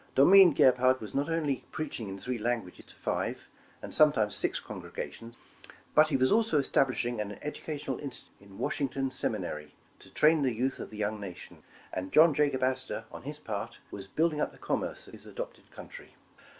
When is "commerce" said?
14.57-15.05